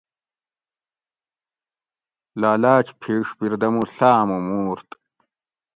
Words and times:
لالاۤچ 2.41 2.87
پھیڛ 3.01 3.25
بِردمُو 3.37 3.81
ڷامُو 3.95 4.37
مُورت 4.47 4.89